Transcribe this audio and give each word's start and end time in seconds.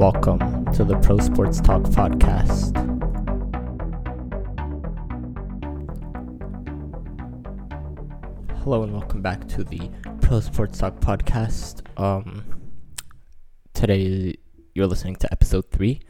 Welcome 0.00 0.64
to 0.72 0.82
the 0.82 0.96
Pro 1.00 1.18
Sports 1.18 1.60
Talk 1.60 1.82
podcast. 1.82 2.74
Hello 8.62 8.82
and 8.82 8.94
welcome 8.94 9.20
back 9.20 9.46
to 9.48 9.62
the 9.62 9.90
Pro 10.22 10.40
Sports 10.40 10.78
Talk 10.78 11.00
podcast. 11.00 11.82
Um, 12.00 12.46
today 13.74 14.36
you're 14.74 14.86
listening 14.86 15.16
to 15.16 15.30
episode 15.30 15.70
three 15.70 16.00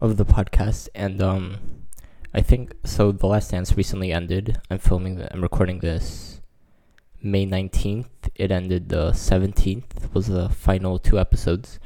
of 0.00 0.16
the 0.16 0.24
podcast, 0.24 0.88
and 0.94 1.20
um, 1.20 1.58
I 2.32 2.40
think 2.40 2.72
so. 2.86 3.12
The 3.12 3.26
Last 3.26 3.50
Dance 3.50 3.76
recently 3.76 4.10
ended. 4.10 4.58
I'm 4.70 4.78
filming. 4.78 5.16
The, 5.16 5.30
I'm 5.30 5.42
recording 5.42 5.80
this 5.80 6.40
May 7.22 7.44
19th. 7.44 8.08
It 8.36 8.50
ended 8.50 8.88
the 8.88 9.10
17th. 9.10 10.14
Was 10.14 10.28
the 10.28 10.48
final 10.48 10.98
two 10.98 11.18
episodes, 11.18 11.78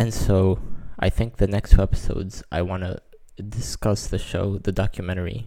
and 0.00 0.14
so 0.14 0.58
I 0.98 1.10
think 1.10 1.36
the 1.36 1.46
next 1.46 1.72
two 1.72 1.82
episodes 1.82 2.42
I 2.50 2.62
want 2.62 2.84
to 2.84 3.02
discuss 3.42 4.06
the 4.06 4.18
show, 4.18 4.56
the 4.56 4.72
documentary. 4.72 5.44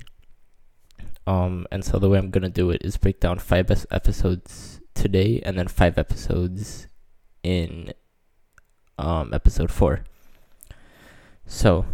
Um, 1.26 1.66
and 1.72 1.84
so 1.84 1.98
the 1.98 2.08
way 2.08 2.20
I'm 2.20 2.30
gonna 2.30 2.50
do 2.50 2.70
it 2.70 2.84
is 2.86 2.95
break 2.98 3.20
down 3.20 3.40
five 3.40 3.72
episodes 3.90 4.80
today, 4.94 5.42
and 5.44 5.58
then 5.58 5.68
five 5.68 5.98
episodes 5.98 6.88
in 7.42 7.94
um 9.00 9.34
episode 9.34 9.72
four. 9.72 10.04
So, 11.48 11.88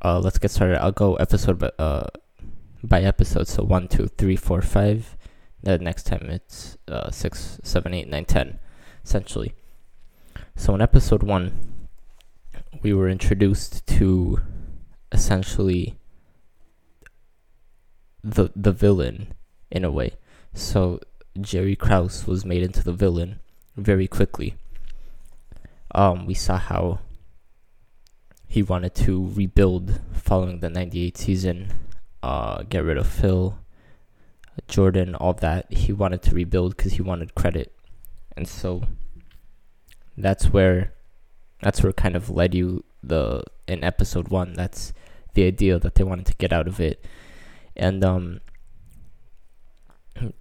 uh, 0.00 0.20
let's 0.20 0.38
get 0.38 0.50
started. 0.50 0.82
I'll 0.82 0.92
go 0.92 1.16
episode 1.16 1.58
by, 1.58 1.72
uh, 1.78 2.06
by 2.82 3.02
episode. 3.02 3.48
So 3.48 3.64
one, 3.64 3.88
two, 3.88 4.06
three, 4.06 4.36
four, 4.36 4.62
five. 4.62 5.14
The 5.62 5.76
next 5.76 6.04
time 6.04 6.30
it's 6.30 6.78
uh, 6.88 7.10
six, 7.10 7.60
seven, 7.62 7.92
eight, 7.92 8.08
nine, 8.08 8.24
ten, 8.24 8.60
essentially. 9.04 9.52
So 10.56 10.74
in 10.74 10.80
episode 10.80 11.22
one, 11.22 11.52
we 12.82 12.92
were 12.92 13.08
introduced 13.08 13.86
to 13.98 14.40
essentially 15.10 15.96
the 18.22 18.50
the 18.56 18.72
villain 18.72 19.34
in 19.70 19.84
a 19.84 19.90
way. 19.90 20.12
So 20.54 21.00
Jerry 21.40 21.76
Krause 21.76 22.26
was 22.26 22.44
made 22.44 22.62
into 22.62 22.82
the 22.82 22.92
villain 22.92 23.40
very 23.76 24.06
quickly. 24.06 24.54
Um, 25.94 26.26
we 26.26 26.34
saw 26.34 26.58
how 26.58 27.00
he 28.46 28.62
wanted 28.62 28.94
to 28.96 29.30
rebuild 29.34 30.00
following 30.12 30.60
the 30.60 30.70
98 30.70 31.18
season, 31.18 31.72
uh, 32.22 32.62
get 32.62 32.84
rid 32.84 32.96
of 32.96 33.06
Phil, 33.06 33.58
Jordan, 34.68 35.14
all 35.16 35.34
that. 35.34 35.72
He 35.72 35.92
wanted 35.92 36.22
to 36.22 36.34
rebuild 36.34 36.76
because 36.76 36.92
he 36.92 37.02
wanted 37.02 37.34
credit. 37.34 37.72
And 38.36 38.48
so 38.48 38.84
that's 40.16 40.46
where 40.46 40.92
that's 41.62 41.82
where 41.82 41.92
kind 41.92 42.16
of 42.16 42.30
led 42.30 42.54
you 42.54 42.84
the 43.02 43.42
in 43.66 43.82
episode 43.82 44.28
1 44.28 44.54
that's 44.54 44.92
the 45.34 45.44
idea 45.44 45.78
that 45.78 45.94
they 45.94 46.04
wanted 46.04 46.26
to 46.26 46.34
get 46.34 46.52
out 46.52 46.68
of 46.68 46.80
it. 46.80 47.04
And 47.76 48.04
um 48.04 48.40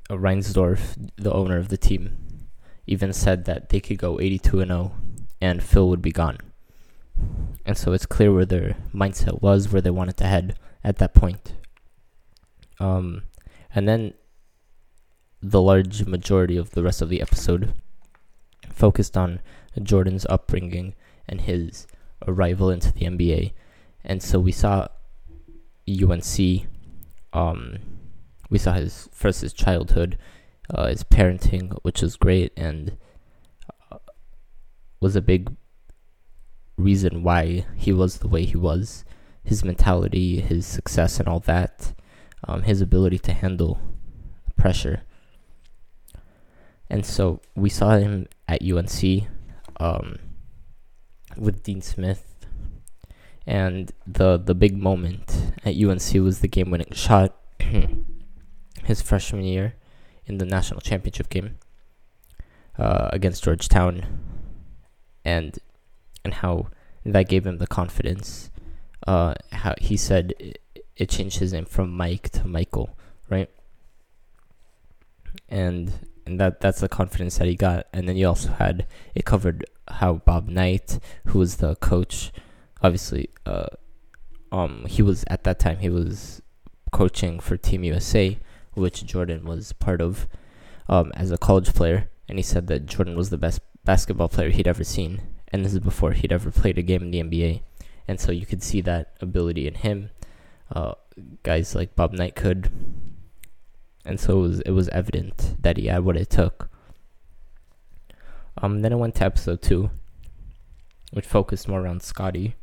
Reinsdorf, 0.10 1.10
the 1.16 1.34
owner 1.34 1.58
of 1.58 1.70
the 1.70 1.78
team, 1.78 2.48
even 2.86 3.12
said 3.12 3.46
that 3.46 3.70
they 3.70 3.80
could 3.80 3.98
go 3.98 4.20
82 4.20 4.62
and 4.62 4.70
0 4.70 4.92
and 5.42 5.64
Phil 5.64 5.90
would 5.90 6.02
be 6.02 6.12
gone. 6.12 6.38
And 7.66 7.78
so 7.78 7.94
it's 7.94 8.06
clear 8.06 8.32
where 8.32 8.46
their 8.46 8.78
mindset 8.94 9.42
was, 9.42 9.72
where 9.72 9.82
they 9.82 9.90
wanted 9.90 10.18
to 10.18 10.26
head 10.26 10.58
at 10.84 10.98
that 10.98 11.14
point. 11.14 11.54
Um, 12.80 13.24
and 13.74 13.88
then 13.88 14.14
the 15.42 15.62
large 15.62 16.06
majority 16.06 16.58
of 16.58 16.72
the 16.72 16.84
rest 16.84 17.02
of 17.02 17.10
the 17.10 17.22
episode 17.22 17.74
focused 18.84 19.16
on 19.16 19.40
Jordan's 19.82 20.26
upbringing 20.30 20.94
and 21.26 21.40
his 21.40 21.88
arrival 22.28 22.70
into 22.70 22.92
the 22.92 23.06
NBA. 23.06 23.54
And 24.04 24.22
so 24.22 24.42
we 24.42 24.52
saw 24.52 24.90
UNC, 25.88 26.68
um, 27.32 27.80
we 28.50 28.58
saw 28.58 28.74
his 28.74 29.08
first 29.14 29.40
his 29.40 29.54
childhood, 29.54 30.18
uh, 30.70 30.88
his 30.88 31.02
parenting, 31.02 31.80
which 31.84 32.02
was 32.02 32.18
great 32.18 32.52
and 32.58 32.98
uh, 33.90 34.00
was 35.00 35.16
a 35.16 35.22
big 35.22 35.56
reason 36.76 37.24
why 37.24 37.66
he 37.78 37.94
was 37.94 38.18
the 38.18 38.28
way 38.28 38.44
he 38.44 38.58
was, 38.58 39.06
his 39.46 39.64
mentality, 39.64 40.42
his 40.42 40.66
success, 40.66 41.22
and 41.22 41.30
all 41.30 41.40
that, 41.40 41.94
um, 42.50 42.64
his 42.64 42.82
ability 42.82 43.20
to 43.20 43.32
handle 43.32 43.80
pressure. 44.58 45.04
And 46.90 47.06
so 47.06 47.40
we 47.56 47.70
saw 47.70 47.98
him 47.98 48.28
at 48.54 48.62
UNC 48.62 49.28
um, 49.80 50.20
with 51.36 51.64
Dean 51.64 51.82
Smith. 51.82 52.46
And 53.46 53.92
the 54.08 54.38
the 54.38 54.56
big 54.56 54.78
moment 54.78 55.52
at 55.66 55.76
UNC 55.76 56.14
was 56.24 56.40
the 56.40 56.48
game 56.48 56.72
winning 56.72 56.94
shot 56.94 57.36
his 58.84 59.02
freshman 59.02 59.44
year 59.44 59.76
in 60.26 60.38
the 60.38 60.46
national 60.46 60.80
championship 60.80 61.30
game 61.30 61.58
uh, 62.78 63.10
against 63.12 63.44
Georgetown. 63.44 64.06
And 65.26 65.60
and 66.24 66.36
how 66.36 66.68
that 67.06 67.28
gave 67.28 67.46
him 67.46 67.58
the 67.58 67.68
confidence. 67.68 68.50
Uh, 69.06 69.34
how 69.52 69.74
he 69.80 69.98
said 69.98 70.34
it, 70.40 70.62
it 70.96 71.10
changed 71.10 71.40
his 71.40 71.52
name 71.52 71.66
from 71.66 71.92
Mike 71.92 72.30
to 72.30 72.48
Michael, 72.48 72.98
right? 73.30 73.50
And 75.50 75.92
and 76.26 76.40
that 76.40 76.62
that's 76.62 76.80
the 76.82 76.90
confidence 76.90 77.38
that 77.38 77.48
he 77.48 77.56
got. 77.56 77.88
And 77.94 78.08
then 78.08 78.18
you 78.18 78.28
also 78.28 78.50
had 78.54 78.88
it 79.16 79.26
covered 79.26 79.66
how 79.88 80.16
Bob 80.16 80.48
Knight, 80.48 81.00
who 81.28 81.40
was 81.40 81.58
the 81.58 81.76
coach, 81.76 82.32
obviously, 82.82 83.30
uh, 83.46 83.68
um, 84.52 84.86
he 84.88 85.02
was 85.02 85.26
at 85.28 85.44
that 85.44 85.60
time 85.60 85.78
he 85.78 85.90
was 85.90 86.42
coaching 86.92 87.40
for 87.40 87.58
Team 87.58 87.84
USA, 87.84 88.40
which 88.74 89.06
Jordan 89.06 89.46
was 89.46 89.74
part 89.74 90.02
of, 90.02 90.28
um, 90.88 91.12
as 91.16 91.32
a 91.32 91.38
college 91.38 91.74
player. 91.74 92.10
And 92.30 92.38
he 92.38 92.44
said 92.44 92.68
that 92.68 92.86
Jordan 92.86 93.16
was 93.16 93.30
the 93.30 93.38
best 93.38 93.60
basketball 93.84 94.30
player 94.30 94.50
he'd 94.50 94.68
ever 94.68 94.84
seen 94.84 95.22
and 95.54 95.64
this 95.64 95.74
is 95.74 95.80
before 95.80 96.12
he'd 96.14 96.32
ever 96.32 96.50
played 96.50 96.80
a 96.80 96.82
game 96.82 97.04
in 97.04 97.12
the 97.12 97.22
NBA. 97.22 97.62
And 98.08 98.20
so 98.20 98.32
you 98.32 98.46
could 98.46 98.64
see 98.64 98.82
that 98.82 99.14
ability 99.22 99.68
in 99.68 99.76
him. 99.76 100.10
Uh, 100.76 100.96
guys 101.44 101.76
like 101.76 101.96
Bob 101.96 102.12
Knight 102.12 102.36
could, 102.36 102.72
and 104.06 104.20
so 104.20 104.38
it 104.38 104.42
was 104.42 104.60
it 104.62 104.72
was 104.72 104.90
evident 104.90 105.56
that 105.62 105.78
he 105.78 105.88
had 105.88 106.04
what 106.04 106.18
it 106.18 106.30
took. 106.30 106.70
Um, 108.62 108.82
then 108.82 108.94
I 108.94 108.96
went 108.96 109.16
to 109.16 109.26
episode 109.26 109.62
two, 109.62 109.90
which 111.12 111.26
focused 111.26 111.68
more 111.68 111.82
around 111.82 112.02
Scottie, 112.04 112.56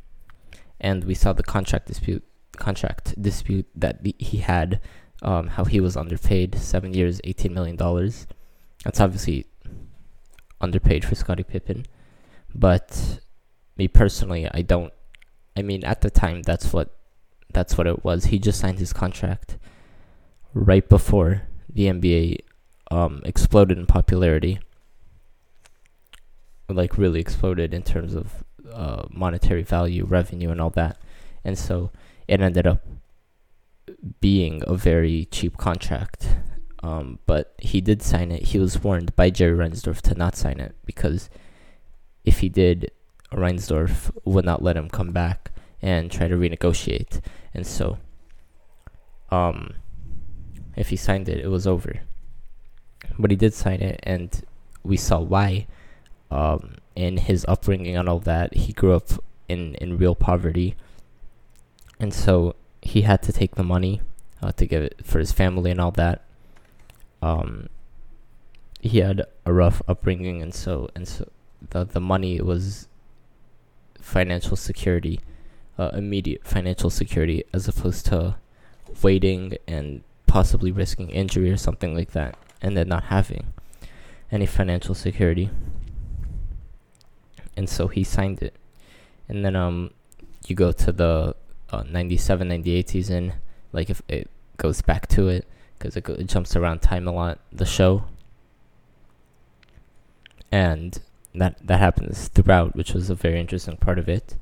and 0.79 1.03
we 1.03 1.13
saw 1.13 1.33
the 1.33 1.43
contract 1.43 1.87
dispute 1.87 2.23
contract 2.57 3.19
dispute 3.21 3.67
that 3.75 4.03
the, 4.03 4.15
he 4.19 4.37
had, 4.37 4.79
um, 5.21 5.47
how 5.47 5.65
he 5.65 5.79
was 5.79 5.97
underpaid, 5.97 6.55
seven 6.55 6.93
years, 6.93 7.19
eighteen 7.23 7.53
million 7.53 7.75
dollars. 7.75 8.27
That's 8.83 8.99
obviously 8.99 9.47
underpaid 10.59 11.03
for 11.05 11.15
Scottie 11.15 11.43
Pippen. 11.43 11.85
But 12.53 13.19
me 13.77 13.87
personally, 13.87 14.47
I 14.51 14.61
don't. 14.61 14.93
I 15.57 15.61
mean, 15.61 15.83
at 15.83 16.01
the 16.01 16.09
time, 16.09 16.43
that's 16.43 16.71
what 16.71 16.95
that's 17.53 17.77
what 17.77 17.87
it 17.87 18.03
was. 18.03 18.25
He 18.25 18.39
just 18.39 18.59
signed 18.59 18.79
his 18.79 18.93
contract 18.93 19.57
right 20.53 20.87
before 20.87 21.43
the 21.69 21.85
NBA 21.85 22.39
um, 22.89 23.21
exploded 23.25 23.77
in 23.77 23.85
popularity, 23.85 24.59
like 26.67 26.97
really 26.97 27.19
exploded 27.19 27.73
in 27.73 27.83
terms 27.83 28.13
of 28.15 28.43
uh, 28.71 29.03
monetary 29.09 29.63
value, 29.63 30.05
revenue, 30.05 30.49
and 30.51 30.61
all 30.61 30.69
that. 30.71 30.97
And 31.43 31.57
so 31.57 31.91
it 32.27 32.41
ended 32.41 32.67
up 32.67 32.85
being 34.19 34.61
a 34.67 34.75
very 34.75 35.25
cheap 35.31 35.57
contract. 35.57 36.35
Um, 36.83 37.19
but 37.25 37.53
he 37.59 37.79
did 37.79 38.01
sign 38.01 38.31
it. 38.31 38.43
He 38.43 38.59
was 38.59 38.81
warned 38.83 39.15
by 39.15 39.29
Jerry 39.29 39.55
Reinsdorf 39.55 40.01
to 40.01 40.15
not 40.15 40.35
sign 40.35 40.59
it 40.59 40.75
because 40.85 41.29
if 42.23 42.39
he 42.39 42.49
did, 42.49 42.91
Reinsdorf 43.31 44.11
would 44.25 44.45
not 44.45 44.63
let 44.63 44.77
him 44.77 44.89
come 44.89 45.11
back 45.11 45.51
and 45.81 46.11
try 46.11 46.27
to 46.27 46.35
renegotiate. 46.35 47.21
And 47.53 47.65
so, 47.65 47.99
um, 49.29 49.75
if 50.75 50.89
he 50.89 50.95
signed 50.95 51.29
it, 51.29 51.39
it 51.39 51.47
was 51.47 51.67
over. 51.67 52.01
But 53.17 53.31
he 53.31 53.37
did 53.37 53.53
sign 53.53 53.81
it, 53.81 53.99
and 54.03 54.29
we 54.83 54.97
saw 54.97 55.19
why. 55.19 55.67
Um, 56.29 56.75
in 56.95 57.17
his 57.17 57.45
upbringing 57.47 57.97
and 57.97 58.07
all 58.07 58.19
that, 58.19 58.53
he 58.53 58.73
grew 58.73 58.93
up 58.93 59.09
in, 59.49 59.75
in 59.75 59.97
real 59.97 60.15
poverty. 60.15 60.75
And 61.99 62.13
so 62.13 62.55
he 62.81 63.01
had 63.01 63.21
to 63.23 63.33
take 63.33 63.55
the 63.55 63.63
money 63.63 64.01
uh, 64.41 64.51
to 64.53 64.65
give 64.65 64.83
it 64.83 65.05
for 65.05 65.19
his 65.19 65.31
family 65.31 65.71
and 65.71 65.79
all 65.79 65.91
that. 65.91 66.23
Um, 67.21 67.67
he 68.79 68.99
had 68.99 69.23
a 69.45 69.53
rough 69.53 69.81
upbringing, 69.87 70.41
and 70.41 70.53
so 70.53 70.89
and 70.95 71.07
so 71.07 71.29
the 71.69 71.85
the 71.85 72.01
money 72.01 72.41
was 72.41 72.87
financial 73.99 74.57
security, 74.57 75.19
uh, 75.77 75.91
immediate 75.93 76.47
financial 76.47 76.89
security, 76.89 77.43
as 77.53 77.67
opposed 77.67 78.07
to 78.07 78.35
waiting 79.03 79.55
and 79.67 80.03
possibly 80.31 80.71
risking 80.71 81.09
injury 81.09 81.51
or 81.51 81.57
something 81.57 81.93
like 81.93 82.11
that, 82.11 82.37
and 82.61 82.77
then 82.77 82.87
not 82.87 83.03
having 83.05 83.51
any 84.31 84.45
financial 84.45 84.95
security. 84.95 85.49
and 87.57 87.69
so 87.69 87.87
he 87.89 88.01
signed 88.03 88.41
it. 88.41 88.55
And 89.27 89.43
then 89.43 89.57
um, 89.57 89.91
you 90.47 90.55
go 90.55 90.71
to 90.71 90.91
the 90.93 91.35
uh, 91.69 91.83
97, 91.83 92.47
98 92.47 92.89
season, 92.89 93.33
like 93.73 93.89
if 93.89 94.01
it 94.07 94.29
goes 94.55 94.81
back 94.81 95.07
to 95.09 95.27
it, 95.27 95.45
because 95.77 95.97
it, 95.97 96.07
it 96.07 96.27
jumps 96.27 96.55
around 96.55 96.81
time 96.81 97.09
a 97.09 97.11
lot, 97.11 97.39
the 97.51 97.65
show. 97.65 98.05
And 100.49 100.97
that 101.35 101.55
that 101.67 101.79
happens 101.79 102.29
throughout, 102.29 102.75
which 102.75 102.93
was 102.93 103.09
a 103.09 103.15
very 103.15 103.39
interesting 103.39 103.75
part 103.77 103.99
of 103.99 104.07
it. 104.07 104.37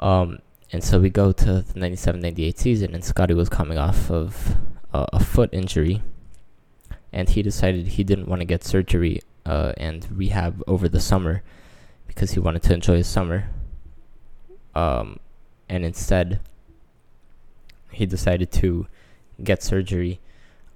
Um, 0.00 0.38
and 0.72 0.82
so 0.82 0.98
we 0.98 1.10
go 1.10 1.30
to 1.32 1.60
the 1.60 1.78
97 1.78 2.20
98 2.20 2.58
season, 2.58 2.94
and 2.94 3.04
Scottie 3.04 3.34
was 3.34 3.48
coming 3.50 3.76
off 3.78 4.10
of 4.10 4.56
uh, 4.94 5.06
a 5.12 5.18
foot 5.18 5.50
injury, 5.52 6.00
and 7.12 7.28
he 7.28 7.42
decided 7.42 7.88
he 7.88 8.04
didn't 8.04 8.28
want 8.28 8.40
to 8.40 8.46
get 8.46 8.62
surgery 8.62 9.20
uh, 9.44 9.72
and 9.76 10.06
rehab 10.16 10.62
over 10.68 10.88
the 10.88 11.00
summer 11.00 11.42
because 12.06 12.30
he 12.30 12.40
wanted 12.40 12.62
to 12.62 12.72
enjoy 12.72 12.96
his 12.96 13.08
summer. 13.08 13.50
Um, 14.74 15.18
and 15.68 15.84
instead, 15.84 16.40
he 17.90 18.06
decided 18.06 18.52
to 18.52 18.86
get 19.42 19.62
surgery 19.62 20.20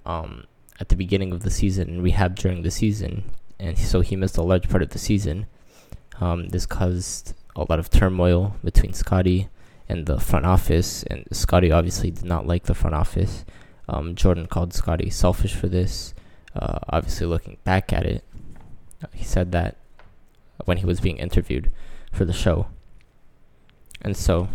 um, 0.05 0.43
at 0.79 0.89
the 0.89 0.95
beginning 0.97 1.31
of 1.31 1.43
the 1.43 1.49
season 1.49 1.89
and 1.89 2.03
rehab 2.03 2.35
during 2.35 2.61
the 2.61 2.71
season, 2.71 3.23
and 3.57 3.77
so 3.77 4.01
he 4.01 4.17
missed 4.17 4.37
a 4.37 4.41
large 4.41 4.67
part 4.69 4.83
of 4.83 4.89
the 4.89 4.99
season. 4.99 5.47
Um, 6.19 6.49
this 6.49 6.65
caused 6.65 7.33
a 7.55 7.61
lot 7.61 7.79
of 7.79 7.89
turmoil 7.89 8.55
between 8.65 8.91
Scottie 8.91 9.47
and 9.87 10.05
the 10.05 10.19
front 10.19 10.45
office, 10.45 11.03
and 11.03 11.25
Scottie 11.31 11.71
obviously 11.71 12.11
did 12.11 12.25
not 12.25 12.45
like 12.45 12.63
the 12.63 12.75
front 12.75 12.95
office. 12.95 13.45
Um, 13.89 14.13
Jordan 14.13 14.45
called 14.45 14.73
Scottie 14.73 15.09
selfish 15.09 15.55
for 15.55 15.67
this. 15.67 16.13
Uh, 16.55 16.77
obviously, 16.89 17.25
looking 17.25 17.57
back 17.63 17.91
at 17.91 18.05
it, 18.05 18.23
he 19.13 19.23
said 19.23 19.51
that 19.51 19.77
when 20.65 20.77
he 20.77 20.85
was 20.85 20.99
being 20.99 21.17
interviewed 21.17 21.71
for 22.11 22.23
the 22.23 22.33
show. 22.33 22.67
And 24.01 24.15
so 24.15 24.49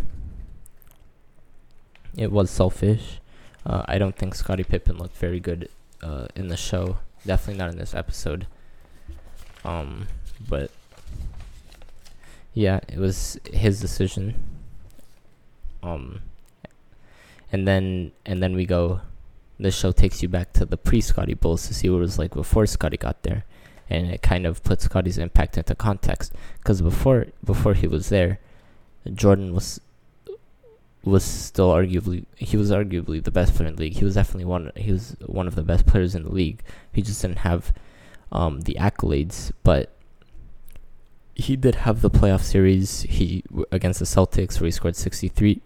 it 2.16 2.30
was 2.30 2.48
selfish. 2.48 3.20
Uh, 3.66 3.82
I 3.86 3.98
don't 3.98 4.16
think 4.16 4.36
Scottie 4.36 4.62
Pippen 4.62 4.98
looked 4.98 5.16
very 5.16 5.40
good 5.40 5.68
uh, 6.00 6.28
in 6.36 6.48
the 6.48 6.56
show. 6.56 6.98
Definitely 7.26 7.58
not 7.58 7.70
in 7.70 7.78
this 7.78 7.94
episode. 7.94 8.46
Um, 9.64 10.06
but 10.48 10.70
yeah, 12.52 12.80
it 12.88 12.98
was 12.98 13.38
his 13.50 13.80
decision. 13.80 14.34
Um, 15.82 16.22
and 17.50 17.66
then 17.66 18.12
and 18.24 18.40
then 18.40 18.54
we 18.54 18.64
go. 18.64 19.00
The 19.58 19.70
show 19.70 19.92
takes 19.92 20.22
you 20.22 20.28
back 20.28 20.52
to 20.54 20.64
the 20.64 20.76
pre-Scottie 20.76 21.34
Bulls 21.34 21.66
to 21.68 21.74
see 21.74 21.88
what 21.88 21.98
it 21.98 22.00
was 22.00 22.18
like 22.18 22.32
before 22.32 22.66
Scottie 22.66 22.96
got 22.96 23.22
there 23.22 23.44
and 23.88 24.10
it 24.10 24.22
kind 24.22 24.46
of 24.46 24.62
puts 24.64 24.84
Scottie's 24.84 25.18
impact 25.18 25.58
into 25.58 25.74
context. 25.74 26.32
Because 26.58 26.80
before 26.80 27.26
before 27.44 27.74
he 27.74 27.86
was 27.86 28.08
there, 28.08 28.38
Jordan 29.12 29.54
was 29.54 29.80
was 31.04 31.22
still 31.22 31.70
arguably 31.70 32.24
he 32.36 32.56
was 32.56 32.70
arguably 32.70 33.22
the 33.22 33.30
best 33.30 33.54
player 33.54 33.68
in 33.68 33.76
the 33.76 33.82
league. 33.82 33.94
He 33.94 34.04
was 34.04 34.14
definitely 34.14 34.46
one 34.46 34.72
he 34.76 34.92
was 34.92 35.16
one 35.26 35.46
of 35.46 35.54
the 35.54 35.62
best 35.62 35.86
players 35.86 36.14
in 36.14 36.24
the 36.24 36.32
league. 36.32 36.62
He 36.92 37.02
just 37.02 37.22
didn't 37.22 37.38
have 37.38 37.72
um, 38.32 38.62
the 38.62 38.76
accolades, 38.80 39.52
but 39.62 39.90
he 41.34 41.56
did 41.56 41.74
have 41.76 42.00
the 42.00 42.10
playoff 42.10 42.42
series 42.42 43.02
he 43.02 43.44
against 43.70 43.98
the 43.98 44.06
Celtics 44.06 44.60
where 44.60 44.66
he 44.66 44.70
scored 44.70 44.96
63 44.96 45.60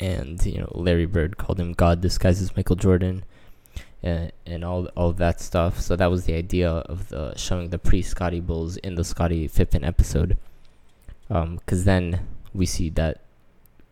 and 0.00 0.44
you 0.44 0.58
know 0.58 0.72
Larry 0.74 1.06
Bird 1.06 1.36
called 1.36 1.60
him 1.60 1.72
God 1.72 2.00
disguised 2.00 2.42
as 2.42 2.56
Michael 2.56 2.76
Jordan 2.76 3.22
and, 4.02 4.32
and 4.46 4.64
all 4.64 4.86
all 4.96 5.12
that 5.12 5.40
stuff. 5.40 5.80
So 5.80 5.94
that 5.96 6.10
was 6.10 6.24
the 6.24 6.34
idea 6.34 6.70
of 6.70 7.08
the 7.10 7.36
showing 7.36 7.70
the 7.70 7.78
pre 7.78 8.02
Scottie 8.02 8.40
Bulls 8.40 8.76
in 8.78 8.94
the 8.94 9.04
Scottie 9.04 9.48
Pippen 9.48 9.84
episode. 9.84 10.36
Because 11.28 11.80
um, 11.80 11.84
then 11.84 12.26
we 12.52 12.66
see 12.66 12.90
that 12.90 13.20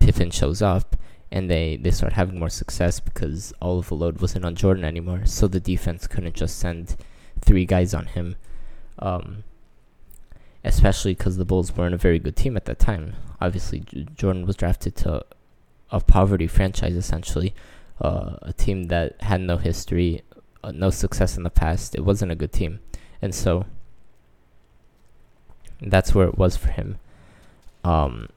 Pippen 0.00 0.31
shows 0.31 0.60
up 0.60 0.96
and 1.31 1.50
they, 1.50 1.76
they 1.76 1.90
start 1.90 2.14
having 2.14 2.38
more 2.38 2.49
success 2.49 3.00
because 3.00 3.52
all 3.61 3.78
of 3.78 3.88
the 3.88 3.94
load 3.94 4.20
wasn't 4.20 4.44
on 4.44 4.54
Jordan 4.54 4.84
anymore. 4.84 5.26
So 5.26 5.46
the 5.46 5.61
defense 5.61 6.06
couldn't 6.06 6.34
just 6.34 6.58
send 6.58 6.96
three 7.40 7.64
guys 7.64 7.94
on 7.94 8.06
him. 8.06 8.37
Um, 8.99 9.44
especially 10.64 11.14
because 11.14 11.37
the 11.37 11.44
Bulls 11.44 11.76
weren't 11.76 11.94
a 11.94 11.99
very 11.99 12.19
good 12.19 12.34
team 12.34 12.56
at 12.56 12.64
that 12.64 12.78
time. 12.78 13.14
Obviously, 13.40 13.81
J- 13.81 14.06
Jordan 14.16 14.46
was 14.46 14.56
drafted 14.56 14.96
to 14.96 15.25
a 15.90 16.00
poverty 16.00 16.46
franchise 16.46 16.94
essentially 16.94 17.55
uh, 18.00 18.37
a 18.43 18.52
team 18.52 18.85
that 18.85 19.20
had 19.23 19.40
no 19.40 19.56
history, 19.56 20.23
uh, 20.62 20.73
no 20.73 20.90
success 20.90 21.37
in 21.37 21.43
the 21.43 21.50
past. 21.50 21.94
It 21.94 22.05
wasn't 22.05 22.32
a 22.32 22.37
good 22.37 22.52
team, 22.52 22.81
and 23.20 23.35
so 23.35 23.67
that's 25.81 26.14
where 26.14 26.26
it 26.29 26.38
was 26.38 26.56
for 26.56 26.69
him. 26.69 26.99
Um, 27.85 28.29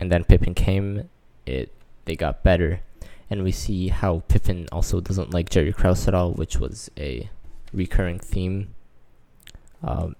and 0.00 0.10
then 0.10 0.24
Pippen 0.24 0.54
came. 0.54 1.08
It 1.46 1.72
they 2.04 2.16
got 2.16 2.42
better, 2.42 2.80
and 3.30 3.44
we 3.44 3.52
see 3.52 3.88
how 3.88 4.22
Pippen 4.28 4.66
also 4.72 5.00
doesn't 5.00 5.32
like 5.32 5.50
Jerry 5.50 5.72
Krause 5.72 6.08
at 6.08 6.14
all, 6.14 6.32
which 6.32 6.58
was 6.58 6.90
a 6.96 7.30
recurring 7.72 8.18
theme. 8.18 8.74
Um, 9.82 10.16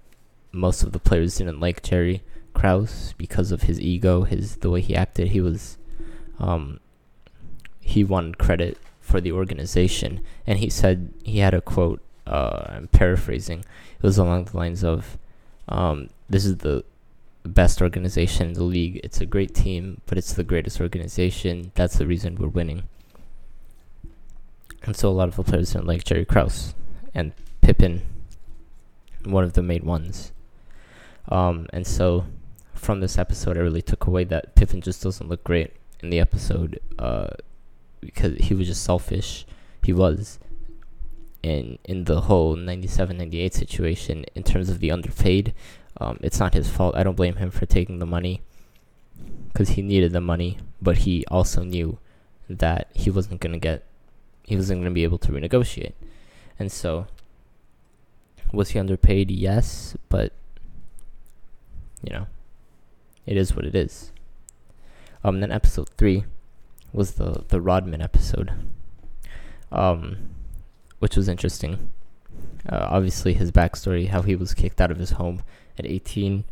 most 0.51 0.83
of 0.83 0.93
the 0.93 0.99
players 0.99 1.37
didn't 1.37 1.59
like 1.59 1.83
Jerry 1.83 2.23
Krause 2.53 3.13
because 3.17 3.51
of 3.51 3.63
his 3.63 3.79
ego, 3.79 4.23
his 4.23 4.57
the 4.57 4.69
way 4.69 4.81
he 4.81 4.95
acted. 4.95 5.29
He 5.29 5.41
was 5.41 5.77
um, 6.39 6.79
he 7.79 8.03
wanted 8.03 8.37
credit 8.37 8.77
for 9.01 9.19
the 9.19 9.31
organization, 9.31 10.21
and 10.45 10.59
he 10.59 10.69
said 10.69 11.13
he 11.23 11.39
had 11.39 11.53
a 11.53 11.61
quote. 11.61 12.01
Uh, 12.25 12.65
I'm 12.69 12.87
paraphrasing. 12.87 13.59
It 13.59 14.03
was 14.03 14.17
along 14.17 14.45
the 14.45 14.57
lines 14.57 14.83
of, 14.83 15.17
um, 15.67 16.09
"This 16.29 16.45
is 16.45 16.57
the 16.57 16.83
best 17.43 17.81
organization 17.81 18.47
in 18.47 18.53
the 18.53 18.63
league. 18.63 18.99
It's 19.03 19.19
a 19.21 19.25
great 19.25 19.53
team, 19.53 20.01
but 20.05 20.17
it's 20.17 20.33
the 20.33 20.43
greatest 20.43 20.79
organization. 20.79 21.71
That's 21.75 21.97
the 21.97 22.07
reason 22.07 22.35
we're 22.35 22.47
winning." 22.47 22.83
And 24.83 24.95
so 24.95 25.09
a 25.09 25.11
lot 25.11 25.27
of 25.27 25.35
the 25.35 25.43
players 25.43 25.73
didn't 25.73 25.87
like 25.87 26.03
Jerry 26.03 26.25
Krause 26.25 26.73
and 27.13 27.33
Pippen, 27.61 28.01
one 29.25 29.43
of 29.43 29.53
the 29.53 29.63
main 29.63 29.85
ones. 29.85 30.31
Um, 31.27 31.67
and 31.73 31.85
so 31.85 32.25
from 32.73 33.01
this 33.01 33.17
episode, 33.17 33.57
I 33.57 33.61
really 33.61 33.81
took 33.81 34.07
away 34.07 34.23
that 34.25 34.55
Pippen 34.55 34.81
just 34.81 35.03
doesn't 35.03 35.27
look 35.27 35.43
great 35.43 35.73
in 36.01 36.09
the 36.09 36.19
episode. 36.19 36.79
Uh, 36.97 37.27
because 38.01 38.37
he 38.37 38.53
was 38.53 38.67
just 38.67 38.83
selfish. 38.83 39.45
He 39.83 39.93
was. 39.93 40.39
And 41.43 41.79
in 41.85 42.03
the 42.03 42.21
whole 42.21 42.55
97 42.55 43.17
98 43.17 43.53
situation, 43.53 44.25
in 44.35 44.43
terms 44.43 44.69
of 44.69 44.79
the 44.79 44.91
underpaid, 44.91 45.53
um, 45.97 46.19
it's 46.21 46.39
not 46.39 46.53
his 46.53 46.69
fault. 46.69 46.95
I 46.95 47.03
don't 47.03 47.15
blame 47.15 47.35
him 47.35 47.51
for 47.51 47.65
taking 47.65 47.99
the 47.99 48.05
money 48.05 48.41
because 49.47 49.69
he 49.69 49.81
needed 49.81 50.11
the 50.11 50.21
money, 50.21 50.57
but 50.81 50.99
he 50.99 51.25
also 51.27 51.63
knew 51.63 51.97
that 52.49 52.89
he 52.93 53.09
wasn't 53.09 53.39
going 53.41 53.53
to 53.53 53.59
get, 53.59 53.85
he 54.43 54.55
wasn't 54.55 54.79
going 54.79 54.91
to 54.91 54.95
be 54.95 55.03
able 55.03 55.17
to 55.19 55.31
renegotiate. 55.31 55.93
And 56.57 56.71
so, 56.71 57.07
was 58.51 58.71
he 58.71 58.79
underpaid? 58.79 59.31
Yes, 59.31 59.95
but, 60.09 60.33
you 62.03 62.11
know, 62.11 62.27
it 63.25 63.37
is 63.37 63.55
what 63.55 63.65
it 63.65 63.75
is. 63.75 64.11
Um, 65.23 65.41
then 65.41 65.51
episode 65.51 65.89
3 65.97 66.23
was 66.93 67.13
the 67.13 67.43
the 67.49 67.61
Rodman 67.61 68.01
episode, 68.01 68.51
um, 69.71 70.17
which 70.99 71.15
was 71.15 71.27
interesting. 71.27 71.91
Uh, 72.67 72.87
obviously, 72.89 73.33
his 73.33 73.51
backstory, 73.51 74.09
how 74.09 74.21
he 74.21 74.35
was 74.35 74.53
kicked 74.53 74.81
out 74.81 74.91
of 74.91 74.97
his 74.97 75.11
home 75.11 75.41
at 75.77 75.85
18, 75.85 76.45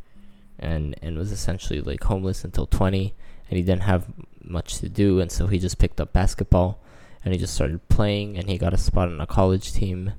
and 0.59 0.95
and 1.01 1.17
was 1.17 1.31
essentially 1.31 1.81
like 1.81 2.03
homeless 2.03 2.43
until 2.43 2.65
20, 2.65 3.13
and 3.49 3.57
he 3.57 3.63
didn't 3.63 3.83
have 3.83 4.07
much 4.43 4.79
to 4.79 4.89
do, 4.89 5.19
and 5.19 5.31
so 5.31 5.47
he 5.47 5.59
just 5.59 5.77
picked 5.77 5.99
up 5.99 6.13
basketball, 6.13 6.79
and 7.23 7.33
he 7.33 7.39
just 7.39 7.53
started 7.53 7.87
playing, 7.89 8.37
and 8.37 8.49
he 8.49 8.57
got 8.57 8.73
a 8.73 8.77
spot 8.77 9.09
on 9.09 9.21
a 9.21 9.27
college 9.27 9.73
team, 9.73 10.13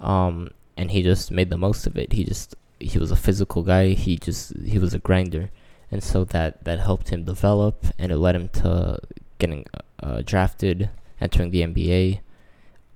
um, 0.00 0.50
and 0.76 0.90
he 0.90 1.02
just 1.02 1.30
made 1.30 1.50
the 1.50 1.58
most 1.58 1.86
of 1.86 1.96
it. 1.96 2.12
He 2.12 2.24
just 2.24 2.54
he 2.78 2.98
was 2.98 3.10
a 3.10 3.16
physical 3.16 3.62
guy. 3.62 3.88
He 3.88 4.16
just 4.16 4.56
he 4.64 4.78
was 4.78 4.94
a 4.94 4.98
grinder, 4.98 5.50
and 5.90 6.02
so 6.02 6.24
that 6.24 6.64
that 6.64 6.80
helped 6.80 7.08
him 7.10 7.24
develop, 7.24 7.86
and 7.98 8.12
it 8.12 8.16
led 8.16 8.36
him 8.36 8.48
to 8.48 8.98
getting 9.38 9.66
uh, 10.02 10.22
drafted, 10.24 10.90
entering 11.20 11.50
the 11.50 11.62
NBA. 11.62 12.20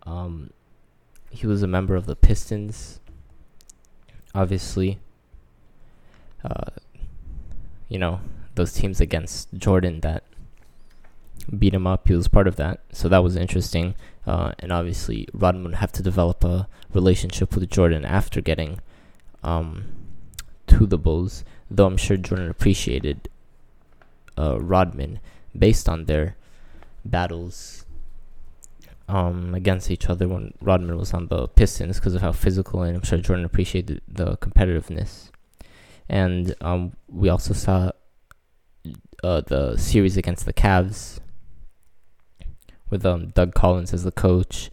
Um, 0.04 0.50
he 1.30 1.46
was 1.46 1.62
a 1.62 1.66
member 1.66 1.96
of 1.96 2.06
the 2.06 2.16
Pistons, 2.16 3.00
obviously. 4.34 5.00
Uh, 6.44 6.70
you 7.88 7.98
know, 7.98 8.20
those 8.54 8.72
teams 8.72 9.00
against 9.00 9.52
Jordan 9.54 10.00
that 10.00 10.24
beat 11.58 11.74
him 11.74 11.86
up. 11.86 12.06
He 12.08 12.14
was 12.14 12.28
part 12.28 12.46
of 12.46 12.56
that, 12.56 12.80
so 12.92 13.08
that 13.08 13.22
was 13.22 13.36
interesting. 13.36 13.94
Uh, 14.26 14.52
and 14.58 14.72
obviously, 14.72 15.26
Rodman 15.32 15.64
would 15.64 15.74
have 15.76 15.92
to 15.92 16.02
develop 16.02 16.44
a 16.44 16.68
relationship 16.92 17.54
with 17.54 17.68
Jordan 17.70 18.04
after 18.04 18.40
getting 18.40 18.80
um, 19.42 19.84
to 20.68 20.86
the 20.86 20.98
Bulls. 20.98 21.44
Though 21.70 21.86
I'm 21.86 21.96
sure 21.96 22.16
Jordan 22.16 22.50
appreciated 22.50 23.28
uh, 24.38 24.60
Rodman 24.60 25.20
based 25.56 25.88
on 25.88 26.04
their 26.04 26.36
battles 27.04 27.86
um, 29.08 29.54
against 29.54 29.90
each 29.90 30.06
other 30.08 30.28
when 30.28 30.54
Rodman 30.60 30.96
was 30.96 31.12
on 31.12 31.28
the 31.28 31.48
Pistons 31.48 31.98
because 31.98 32.14
of 32.14 32.22
how 32.22 32.32
physical 32.32 32.82
and 32.82 32.96
I'm 32.96 33.02
sure 33.02 33.18
Jordan 33.18 33.44
appreciated 33.44 34.00
the 34.08 34.36
competitiveness. 34.38 35.30
and 36.08 36.54
um, 36.60 36.92
we 37.08 37.28
also 37.28 37.54
saw 37.54 37.90
uh, 39.22 39.40
the 39.40 39.76
series 39.76 40.16
against 40.16 40.44
the 40.44 40.52
Cavs 40.52 41.18
with 42.90 43.04
um, 43.06 43.28
Doug 43.28 43.54
Collins 43.54 43.92
as 43.94 44.04
the 44.04 44.12
coach, 44.12 44.70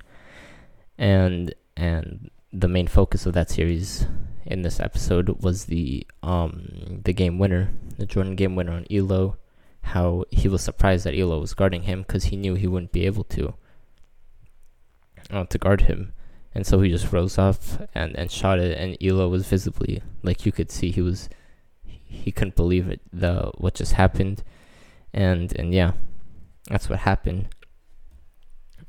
and 0.98 1.53
and 1.77 2.29
the 2.51 2.67
main 2.67 2.88
focus 2.88 3.25
of 3.25 3.33
that 3.33 3.50
series 3.50 4.05
in 4.45 4.62
this 4.62 4.79
episode 4.79 5.29
was 5.41 5.65
the 5.65 6.05
um 6.24 7.01
the 7.03 7.13
game 7.13 7.38
winner, 7.39 7.71
the 7.98 8.05
Jordan 8.05 8.36
game 8.36 8.55
winner 8.55 8.74
on 8.74 8.86
Ehlo. 8.86 9.36
How 9.83 10.25
he 10.29 10.48
was 10.48 10.62
surprised 10.62 11.05
that 11.05 11.15
Ehlo 11.15 11.41
was 11.41 11.53
guarding 11.53 11.83
him 11.83 12.03
because 12.03 12.25
he 12.25 12.38
knew 12.38 12.53
he 12.53 12.67
wouldn't 12.67 12.91
be 12.91 13.05
able 13.05 13.24
to 13.25 13.55
uh, 15.31 15.45
to 15.45 15.57
guard 15.57 15.81
him, 15.81 16.13
and 16.53 16.65
so 16.65 16.81
he 16.81 16.89
just 16.89 17.12
rose 17.12 17.38
up 17.38 17.62
and 17.95 18.15
and 18.15 18.31
shot 18.31 18.60
it, 18.60 18.77
and 18.77 18.98
Ehlo 19.00 19.29
was 19.29 19.48
visibly 19.48 20.01
like 20.24 20.45
you 20.45 20.51
could 20.51 20.71
see 20.71 20.91
he 20.91 21.01
was 21.01 21.29
he 21.83 22.31
couldn't 22.31 22.55
believe 22.55 22.89
it 22.89 23.01
the 23.12 23.51
what 23.57 23.74
just 23.74 23.93
happened, 23.93 24.43
and 25.13 25.57
and 25.57 25.74
yeah, 25.74 25.93
that's 26.69 26.89
what 26.89 27.00
happened. 27.00 27.48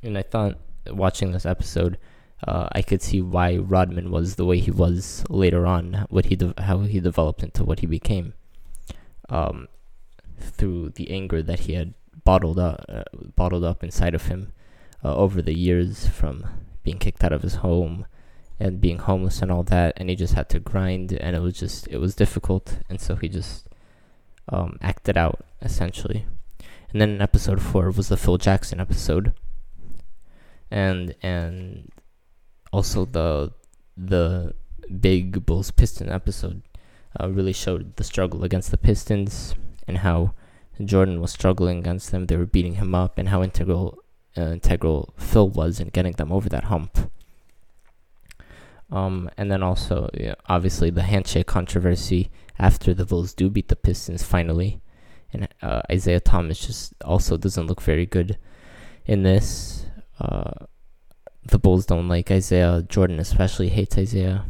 And 0.02 0.18
I 0.18 0.22
thought 0.22 0.58
watching 0.90 1.32
this 1.32 1.46
episode 1.46 1.96
uh, 2.46 2.68
I 2.72 2.82
could 2.82 3.02
see 3.02 3.20
why 3.20 3.56
Rodman 3.56 4.10
was 4.10 4.34
the 4.34 4.44
way 4.44 4.58
he 4.58 4.70
was 4.70 5.24
later 5.28 5.66
on, 5.66 6.06
what 6.10 6.26
he 6.26 6.36
de- 6.36 6.54
how 6.58 6.80
he 6.80 7.00
developed 7.00 7.42
into 7.42 7.64
what 7.64 7.80
he 7.80 7.86
became, 7.86 8.34
um, 9.28 9.68
through 10.38 10.90
the 10.90 11.10
anger 11.10 11.42
that 11.42 11.60
he 11.60 11.74
had 11.74 11.94
bottled 12.24 12.58
up, 12.58 12.84
uh, 12.88 13.04
bottled 13.36 13.64
up 13.64 13.84
inside 13.84 14.14
of 14.14 14.26
him 14.26 14.52
uh, 15.04 15.14
over 15.14 15.40
the 15.40 15.56
years 15.56 16.08
from 16.08 16.44
being 16.82 16.98
kicked 16.98 17.22
out 17.22 17.32
of 17.32 17.42
his 17.42 17.56
home 17.56 18.06
and 18.58 18.80
being 18.80 18.98
homeless 18.98 19.40
and 19.40 19.50
all 19.50 19.62
that, 19.62 19.92
and 19.96 20.10
he 20.10 20.16
just 20.16 20.34
had 20.34 20.48
to 20.48 20.60
grind, 20.60 21.12
and 21.12 21.36
it 21.36 21.40
was 21.40 21.58
just 21.58 21.86
it 21.88 21.98
was 21.98 22.14
difficult, 22.14 22.78
and 22.88 23.00
so 23.00 23.14
he 23.16 23.28
just 23.28 23.68
um, 24.48 24.78
acted 24.80 25.16
out 25.16 25.44
essentially. 25.60 26.26
And 26.90 27.00
then 27.00 27.10
in 27.10 27.22
episode 27.22 27.62
four 27.62 27.90
was 27.90 28.08
the 28.08 28.16
Phil 28.16 28.36
Jackson 28.36 28.80
episode, 28.80 29.32
and 30.70 31.14
and 31.22 31.90
also 32.72 33.04
the 33.04 33.52
the 33.96 34.54
big 35.00 35.46
Bulls 35.46 35.70
Piston 35.70 36.08
episode 36.08 36.62
uh, 37.20 37.28
really 37.28 37.52
showed 37.52 37.96
the 37.96 38.04
struggle 38.04 38.42
against 38.42 38.70
the 38.70 38.78
Pistons 38.78 39.54
and 39.86 39.98
how 39.98 40.34
Jordan 40.82 41.20
was 41.20 41.30
struggling 41.30 41.78
against 41.78 42.10
them. 42.10 42.26
They 42.26 42.36
were 42.36 42.46
beating 42.46 42.74
him 42.74 42.94
up, 42.94 43.18
and 43.18 43.28
how 43.28 43.42
integral 43.42 43.98
uh, 44.36 44.52
integral 44.52 45.14
Phil 45.18 45.48
was 45.48 45.80
in 45.80 45.88
getting 45.88 46.12
them 46.12 46.32
over 46.32 46.48
that 46.48 46.64
hump. 46.64 47.10
Um, 48.90 49.30
and 49.38 49.50
then 49.50 49.62
also, 49.62 50.10
yeah, 50.12 50.34
obviously, 50.46 50.90
the 50.90 51.02
handshake 51.02 51.46
controversy 51.46 52.30
after 52.58 52.92
the 52.92 53.06
Bulls 53.06 53.32
do 53.32 53.48
beat 53.48 53.68
the 53.68 53.76
Pistons 53.76 54.22
finally, 54.22 54.80
and 55.32 55.48
uh, 55.62 55.82
Isiah 55.90 56.20
Thomas 56.20 56.66
just 56.66 56.94
also 57.04 57.36
doesn't 57.36 57.66
look 57.66 57.80
very 57.80 58.06
good 58.06 58.38
in 59.06 59.22
this. 59.22 59.86
Uh, 60.20 60.66
the 61.44 61.58
Bulls 61.58 61.86
don't 61.86 62.08
like 62.08 62.30
Isiah. 62.30 62.82
Jordan 62.88 63.18
especially 63.18 63.68
hates 63.68 63.98
Isiah. 63.98 64.44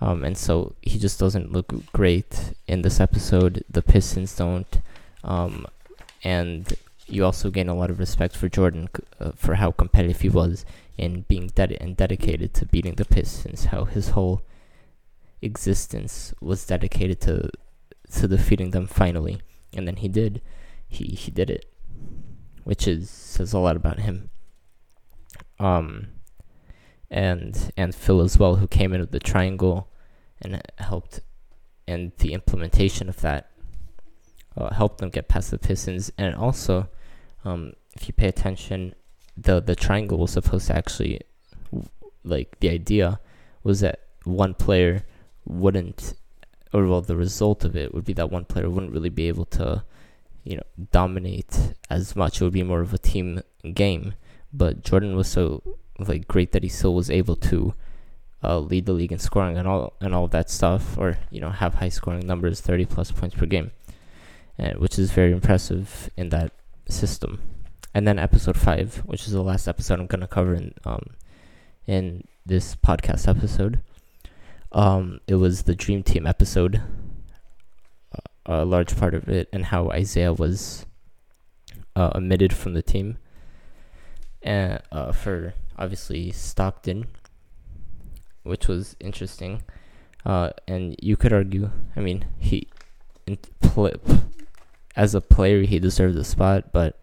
Um, 0.00 0.24
and 0.24 0.36
so 0.36 0.74
he 0.80 0.98
just 0.98 1.18
doesn't 1.18 1.52
look 1.52 1.72
great 1.92 2.54
in 2.66 2.82
this 2.82 3.00
episode. 3.00 3.64
The 3.68 3.82
Pistons 3.82 4.34
don't. 4.34 4.80
Um, 5.22 5.66
and 6.24 6.72
you 7.06 7.24
also 7.24 7.50
gain 7.50 7.68
a 7.68 7.74
lot 7.74 7.90
of 7.90 7.98
respect 7.98 8.36
for 8.36 8.48
Jordan 8.48 8.88
uh, 9.18 9.32
for 9.34 9.56
how 9.56 9.70
competitive 9.72 10.20
he 10.20 10.28
was 10.28 10.64
in 10.96 11.24
being 11.28 11.48
ded- 11.48 11.76
and 11.80 11.96
dedicated 11.96 12.54
to 12.54 12.66
beating 12.66 12.94
the 12.94 13.04
Pistons. 13.04 13.66
How 13.66 13.84
his 13.84 14.10
whole 14.10 14.42
existence 15.42 16.34
was 16.40 16.66
dedicated 16.66 17.20
to 17.22 17.50
to 18.12 18.28
defeating 18.28 18.70
them 18.70 18.86
finally, 18.86 19.40
and 19.74 19.86
then 19.86 19.96
he 19.96 20.08
did. 20.08 20.40
He 20.88 21.04
he 21.08 21.30
did 21.30 21.50
it, 21.50 21.66
which 22.64 22.88
is 22.88 23.10
says 23.10 23.52
a 23.52 23.58
lot 23.58 23.76
about 23.76 24.00
him 24.00 24.30
um, 25.60 26.08
and 27.10 27.72
and 27.76 27.94
Phil 27.94 28.20
as 28.22 28.38
well, 28.38 28.56
who 28.56 28.66
came 28.66 28.92
in 28.92 29.00
with 29.00 29.12
the 29.12 29.20
triangle 29.20 29.88
and 30.40 30.60
helped, 30.78 31.20
and 31.86 32.12
the 32.18 32.32
implementation 32.32 33.08
of 33.08 33.20
that 33.20 33.50
uh, 34.56 34.72
helped 34.72 34.98
them 34.98 35.10
get 35.10 35.28
past 35.28 35.50
the 35.50 35.58
Pistons. 35.58 36.10
And 36.16 36.34
also, 36.34 36.88
um, 37.44 37.74
if 37.94 38.08
you 38.08 38.14
pay 38.14 38.28
attention, 38.28 38.94
the 39.36 39.60
the 39.60 39.76
triangle 39.76 40.18
was 40.18 40.32
supposed 40.32 40.68
to 40.68 40.76
actually, 40.76 41.20
like 42.24 42.58
the 42.60 42.70
idea, 42.70 43.20
was 43.62 43.80
that 43.80 44.00
one 44.24 44.54
player 44.54 45.04
wouldn't, 45.44 46.14
or 46.72 46.86
well, 46.86 47.02
the 47.02 47.16
result 47.16 47.64
of 47.64 47.76
it 47.76 47.92
would 47.92 48.04
be 48.04 48.14
that 48.14 48.30
one 48.30 48.46
player 48.46 48.70
wouldn't 48.70 48.92
really 48.92 49.10
be 49.10 49.28
able 49.28 49.44
to, 49.44 49.84
you 50.44 50.56
know, 50.56 50.62
dominate 50.90 51.74
as 51.90 52.16
much. 52.16 52.40
It 52.40 52.44
would 52.44 52.52
be 52.54 52.62
more 52.62 52.80
of 52.80 52.94
a 52.94 52.98
team 52.98 53.42
game 53.74 54.14
but 54.52 54.82
Jordan 54.82 55.16
was 55.16 55.28
so 55.28 55.62
like 55.98 56.26
great 56.28 56.52
that 56.52 56.62
he 56.62 56.68
still 56.68 56.94
was 56.94 57.10
able 57.10 57.36
to 57.36 57.74
uh, 58.42 58.58
lead 58.58 58.86
the 58.86 58.92
league 58.92 59.12
in 59.12 59.18
scoring 59.18 59.56
and 59.56 59.68
all 59.68 59.92
and 60.00 60.14
all 60.14 60.28
that 60.28 60.50
stuff, 60.50 60.96
or 60.98 61.18
you 61.30 61.40
know 61.40 61.50
have 61.50 61.74
high 61.74 61.88
scoring 61.88 62.26
numbers, 62.26 62.60
thirty 62.60 62.84
plus 62.84 63.10
points 63.10 63.36
per 63.36 63.46
game, 63.46 63.70
uh, 64.58 64.72
which 64.72 64.98
is 64.98 65.12
very 65.12 65.32
impressive 65.32 66.10
in 66.16 66.30
that 66.30 66.52
system. 66.88 67.40
And 67.92 68.06
then 68.06 68.18
episode 68.18 68.56
five, 68.56 69.02
which 69.06 69.26
is 69.26 69.32
the 69.32 69.42
last 69.42 69.68
episode 69.68 70.00
I'm 70.00 70.06
gonna 70.06 70.26
cover 70.26 70.54
in 70.54 70.74
um 70.84 71.06
in 71.86 72.24
this 72.46 72.76
podcast 72.76 73.28
episode. 73.28 73.80
Um, 74.72 75.20
it 75.26 75.34
was 75.34 75.64
the 75.64 75.74
Dream 75.74 76.04
Team 76.04 76.26
episode, 76.26 76.80
a 78.46 78.64
large 78.64 78.96
part 78.96 79.14
of 79.14 79.28
it, 79.28 79.48
and 79.52 79.66
how 79.66 79.90
Isiah 79.90 80.32
was 80.32 80.86
uh, 81.96 82.10
omitted 82.14 82.52
from 82.52 82.74
the 82.74 82.82
team 82.82 83.18
and 84.42 84.80
uh, 84.90 85.12
for 85.12 85.54
obviously 85.78 86.30
Stockton, 86.30 87.06
which 88.42 88.68
was 88.68 88.96
interesting. 89.00 89.62
Uh, 90.24 90.50
and 90.68 90.96
you 91.00 91.16
could 91.16 91.32
argue, 91.32 91.70
I 91.96 92.00
mean, 92.00 92.26
he, 92.38 92.68
as 94.96 95.14
a 95.14 95.20
player, 95.20 95.62
he 95.62 95.78
deserved 95.78 96.16
the 96.16 96.24
spot, 96.24 96.72
but 96.72 97.02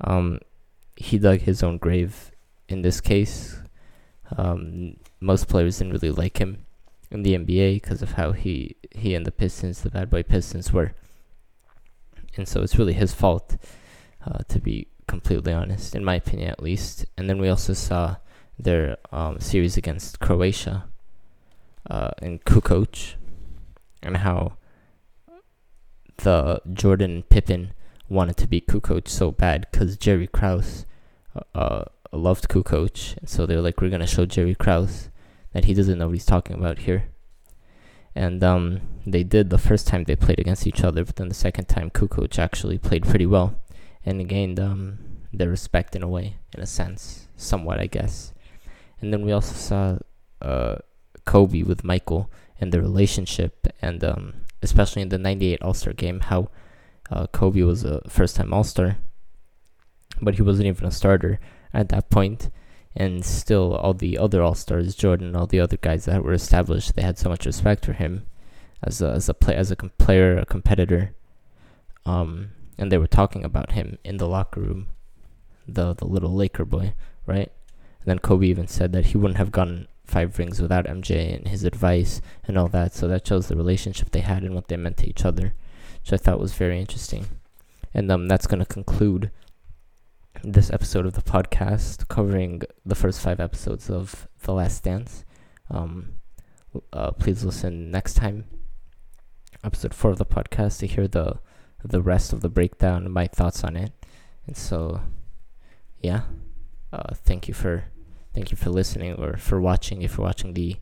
um, 0.00 0.40
he 0.96 1.18
dug 1.18 1.40
his 1.40 1.62
own 1.62 1.78
grave 1.78 2.32
in 2.68 2.82
this 2.82 3.00
case. 3.00 3.58
Um, 4.36 4.96
most 5.20 5.48
players 5.48 5.78
didn't 5.78 5.92
really 5.92 6.10
like 6.10 6.38
him 6.38 6.66
in 7.10 7.22
the 7.22 7.34
NBA 7.34 7.76
because 7.76 8.02
of 8.02 8.12
how 8.12 8.32
he 8.32 8.76
he 8.90 9.14
and 9.14 9.24
the 9.24 9.32
Pistons, 9.32 9.80
the 9.80 9.90
bad 9.90 10.10
boy 10.10 10.22
Pistons, 10.22 10.72
were, 10.72 10.92
and 12.36 12.46
so 12.46 12.62
it's 12.62 12.76
really 12.78 12.92
his 12.92 13.14
fault. 13.14 13.56
Uh, 14.26 14.40
to 14.48 14.60
be 14.60 14.88
completely 15.08 15.52
honest, 15.52 15.96
in 15.96 16.04
my 16.04 16.14
opinion 16.14 16.50
at 16.50 16.62
least. 16.62 17.06
And 17.16 17.28
then 17.28 17.38
we 17.38 17.48
also 17.48 17.72
saw 17.72 18.16
their 18.58 18.98
um, 19.10 19.40
series 19.40 19.76
against 19.76 20.20
Croatia 20.20 20.84
uh, 21.90 22.10
in 22.22 22.38
Kukoc, 22.40 23.14
and 24.02 24.18
how 24.18 24.52
the 26.18 26.60
Jordan 26.72 27.24
Pippen 27.28 27.72
wanted 28.08 28.36
to 28.36 28.46
be 28.46 28.60
Kukoc 28.60 29.08
so 29.08 29.30
bad 29.30 29.66
because 29.70 29.96
Jerry 29.96 30.26
Krause 30.26 30.86
uh, 31.34 31.58
uh, 31.58 31.84
loved 32.12 32.48
Kukoc, 32.48 33.16
and 33.16 33.28
so 33.28 33.46
they 33.46 33.56
were 33.56 33.62
like, 33.62 33.80
"We're 33.80 33.90
gonna 33.90 34.06
show 34.06 34.26
Jerry 34.26 34.54
Krause 34.54 35.08
that 35.52 35.64
he 35.64 35.74
doesn't 35.74 35.98
know 35.98 36.06
what 36.06 36.14
he's 36.14 36.26
talking 36.26 36.56
about 36.56 36.80
here." 36.80 37.08
And 38.14 38.42
um, 38.42 38.80
they 39.06 39.22
did 39.22 39.50
the 39.50 39.58
first 39.58 39.86
time 39.86 40.04
they 40.04 40.16
played 40.16 40.40
against 40.40 40.66
each 40.66 40.82
other, 40.82 41.04
but 41.04 41.16
then 41.16 41.28
the 41.28 41.34
second 41.34 41.66
time 41.66 41.90
Kukoc 41.90 42.38
actually 42.38 42.78
played 42.78 43.04
pretty 43.04 43.26
well 43.26 43.54
and 44.08 44.28
gained 44.28 44.58
um, 44.58 44.98
their 45.32 45.50
respect 45.50 45.94
in 45.94 46.02
a 46.02 46.08
way, 46.08 46.36
in 46.54 46.62
a 46.62 46.66
sense, 46.66 47.28
somewhat, 47.36 47.78
I 47.78 47.86
guess. 47.86 48.32
And 49.00 49.12
then 49.12 49.24
we 49.24 49.32
also 49.32 49.54
saw 49.54 49.98
uh, 50.40 50.76
Kobe 51.24 51.62
with 51.62 51.84
Michael 51.84 52.30
and 52.60 52.72
the 52.72 52.80
relationship, 52.80 53.68
and 53.82 54.02
um, 54.02 54.34
especially 54.62 55.02
in 55.02 55.10
the 55.10 55.18
'98 55.18 55.62
All 55.62 55.74
Star 55.74 55.92
game, 55.92 56.20
how 56.20 56.48
uh, 57.10 57.26
Kobe 57.28 57.62
was 57.62 57.84
a 57.84 58.00
first 58.08 58.36
time 58.36 58.52
All 58.52 58.64
Star, 58.64 58.96
but 60.20 60.36
he 60.36 60.42
wasn't 60.42 60.66
even 60.66 60.86
a 60.86 60.90
starter 60.90 61.38
at 61.72 61.90
that 61.90 62.10
point. 62.10 62.50
And 62.96 63.24
still, 63.24 63.74
all 63.76 63.94
the 63.94 64.18
other 64.18 64.42
All 64.42 64.54
Stars, 64.54 64.96
Jordan, 64.96 65.36
all 65.36 65.46
the 65.46 65.60
other 65.60 65.76
guys 65.76 66.06
that 66.06 66.24
were 66.24 66.32
established, 66.32 66.96
they 66.96 67.02
had 67.02 67.18
so 67.18 67.28
much 67.28 67.46
respect 67.46 67.84
for 67.84 67.92
him 67.92 68.26
as 68.82 69.02
a 69.02 69.10
as 69.10 69.28
a 69.28 69.34
play 69.34 69.54
as 69.54 69.70
a 69.70 69.76
com- 69.76 69.92
player, 69.98 70.38
a 70.38 70.46
competitor. 70.46 71.12
Um, 72.06 72.50
and 72.78 72.90
they 72.90 72.98
were 72.98 73.06
talking 73.06 73.44
about 73.44 73.72
him 73.72 73.98
in 74.04 74.18
the 74.18 74.28
locker 74.28 74.60
room, 74.60 74.88
the 75.66 75.94
the 75.94 76.06
little 76.06 76.34
Laker 76.34 76.64
boy, 76.64 76.94
right? 77.26 77.52
And 78.00 78.06
then 78.06 78.18
Kobe 78.20 78.46
even 78.46 78.68
said 78.68 78.92
that 78.92 79.06
he 79.06 79.18
wouldn't 79.18 79.38
have 79.38 79.52
gotten 79.52 79.88
five 80.04 80.38
rings 80.38 80.62
without 80.62 80.86
MJ 80.86 81.36
and 81.36 81.48
his 81.48 81.64
advice 81.64 82.22
and 82.46 82.56
all 82.56 82.68
that. 82.68 82.94
So 82.94 83.08
that 83.08 83.26
shows 83.26 83.48
the 83.48 83.56
relationship 83.56 84.10
they 84.10 84.20
had 84.20 84.42
and 84.42 84.54
what 84.54 84.68
they 84.68 84.76
meant 84.76 84.96
to 84.98 85.08
each 85.08 85.24
other, 85.24 85.54
which 86.00 86.12
I 86.12 86.16
thought 86.16 86.40
was 86.40 86.54
very 86.54 86.80
interesting. 86.80 87.26
And 87.92 88.10
um, 88.10 88.28
that's 88.28 88.46
gonna 88.46 88.64
conclude 88.64 89.30
this 90.44 90.70
episode 90.70 91.04
of 91.04 91.14
the 91.14 91.22
podcast, 91.22 92.08
covering 92.08 92.62
the 92.86 92.94
first 92.94 93.20
five 93.20 93.40
episodes 93.40 93.90
of 93.90 94.28
The 94.42 94.52
Last 94.52 94.84
Dance. 94.84 95.24
Um, 95.68 96.14
uh, 96.92 97.10
please 97.10 97.44
listen 97.44 97.90
next 97.90 98.14
time 98.14 98.44
episode 99.64 99.94
four 99.94 100.10
of 100.10 100.18
the 100.18 100.26
podcast 100.26 100.78
to 100.78 100.86
hear 100.86 101.08
the 101.08 101.38
the 101.84 102.02
rest 102.02 102.32
of 102.32 102.40
the 102.40 102.48
breakdown, 102.48 103.10
my 103.10 103.26
thoughts 103.26 103.64
on 103.64 103.76
it. 103.76 103.92
And 104.46 104.56
so, 104.56 105.00
yeah, 106.00 106.22
uh, 106.92 107.14
thank 107.14 107.48
you 107.48 107.54
for 107.54 107.84
thank 108.34 108.50
you 108.50 108.56
for 108.56 108.70
listening 108.70 109.14
or 109.14 109.36
for 109.36 109.60
watching. 109.60 110.02
If 110.02 110.16
you're 110.16 110.26
watching 110.26 110.54
the 110.54 110.76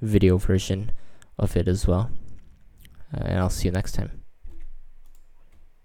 video 0.00 0.36
version 0.36 0.92
of 1.38 1.56
it 1.56 1.68
as 1.68 1.86
well, 1.86 2.10
uh, 3.14 3.24
and 3.24 3.38
I'll 3.38 3.50
see 3.50 3.68
you 3.68 3.72
next 3.72 3.92
time. 3.92 4.23